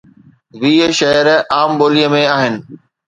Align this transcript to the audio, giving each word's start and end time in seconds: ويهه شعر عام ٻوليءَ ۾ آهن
ويهه 0.61 0.91
شعر 0.99 1.27
عام 1.55 1.71
ٻوليءَ 1.79 2.09
۾ 2.17 2.21
آهن 2.37 2.55